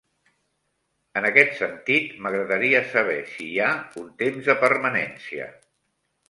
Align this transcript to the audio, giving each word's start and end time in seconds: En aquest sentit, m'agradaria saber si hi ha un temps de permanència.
En 1.19 1.27
aquest 1.27 1.51
sentit, 1.59 2.15
m'agradaria 2.27 2.81
saber 2.95 3.19
si 3.35 3.47
hi 3.51 3.61
ha 3.67 3.69
un 4.05 4.09
temps 4.23 4.49
de 4.51 4.57
permanència. 4.65 5.49